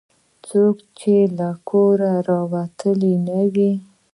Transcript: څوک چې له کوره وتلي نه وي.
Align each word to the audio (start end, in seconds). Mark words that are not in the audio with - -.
څوک 0.47 0.75
چې 0.99 1.15
له 1.37 1.49
کوره 1.69 2.15
وتلي 2.53 3.13
نه 3.27 3.41
وي. 3.53 3.71